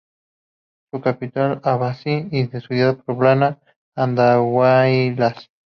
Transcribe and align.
Su 0.89 0.99
capital 0.99 1.59
es 1.61 1.67
Abancay 1.67 2.27
y 2.31 2.47
su 2.47 2.59
ciudad 2.61 2.95
más 2.95 3.05
poblada, 3.05 3.59
Andahuaylas. 3.95 5.47